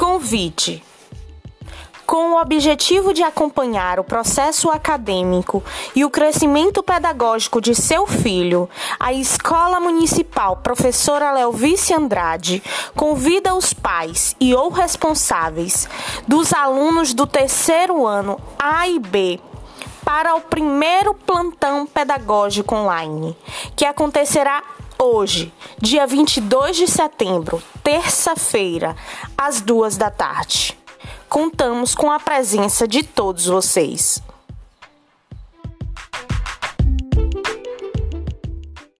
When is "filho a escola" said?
8.06-9.78